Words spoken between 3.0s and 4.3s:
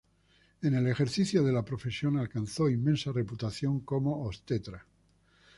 reputación como